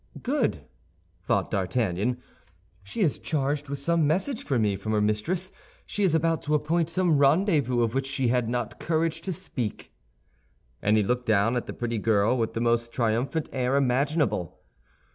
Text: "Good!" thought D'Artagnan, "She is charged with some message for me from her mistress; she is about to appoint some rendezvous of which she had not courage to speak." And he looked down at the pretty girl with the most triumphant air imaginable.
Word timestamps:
"Good!" 0.23 0.63
thought 1.25 1.51
D'Artagnan, 1.51 2.17
"She 2.81 3.01
is 3.01 3.19
charged 3.19 3.69
with 3.69 3.77
some 3.77 4.07
message 4.07 4.43
for 4.43 4.57
me 4.57 4.75
from 4.75 4.93
her 4.93 4.99
mistress; 4.99 5.51
she 5.85 6.03
is 6.03 6.15
about 6.15 6.41
to 6.41 6.55
appoint 6.55 6.89
some 6.89 7.19
rendezvous 7.19 7.83
of 7.83 7.93
which 7.93 8.07
she 8.07 8.29
had 8.29 8.49
not 8.49 8.79
courage 8.79 9.21
to 9.21 9.31
speak." 9.31 9.93
And 10.81 10.97
he 10.97 11.03
looked 11.03 11.27
down 11.27 11.55
at 11.55 11.67
the 11.67 11.73
pretty 11.73 11.99
girl 11.99 12.35
with 12.35 12.53
the 12.53 12.61
most 12.61 12.91
triumphant 12.91 13.47
air 13.53 13.75
imaginable. 13.75 14.57